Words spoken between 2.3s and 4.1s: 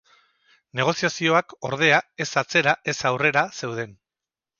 atzera ez aurrera zeuden.